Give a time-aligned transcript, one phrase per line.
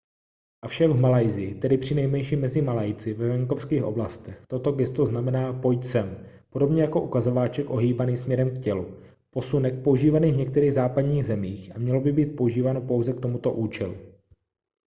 [0.61, 6.27] avšak v malajsii tedy přinejmenším mezi malajci ve venkovských oblastech toto gesto znamená pojď sem
[6.49, 8.97] podobně jako ukazováček ohýbaný směrem k tělu
[9.31, 13.97] posunek používaný v některých západních zemích a mělo by být používáno pouze k tomuto účelu